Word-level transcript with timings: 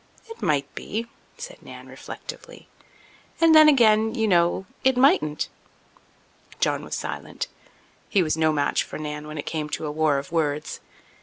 "It 0.27 0.41
might 0.41 0.73
be," 0.73 1.05
said 1.37 1.61
Nan 1.61 1.85
reflectively, 1.85 2.67
"and 3.39 3.53
then 3.53 3.69
again, 3.69 4.15
you 4.15 4.27
know, 4.27 4.65
it 4.83 4.97
mightn't." 4.97 5.47
John 6.59 6.83
was 6.83 6.95
silent; 6.95 7.45
he 8.09 8.23
was 8.23 8.35
no 8.35 8.51
match 8.51 8.81
for 8.81 8.97
Nan 8.97 9.27
when 9.27 9.37
it 9.37 9.45
came 9.45 9.69
to 9.69 9.85
a 9.85 9.91
war 9.91 10.17
of 10.17 10.31
words. 10.31 10.79